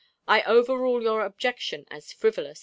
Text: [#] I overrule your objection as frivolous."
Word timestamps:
[#] 0.19 0.21
I 0.27 0.41
overrule 0.45 1.03
your 1.03 1.23
objection 1.23 1.85
as 1.91 2.11
frivolous." 2.11 2.59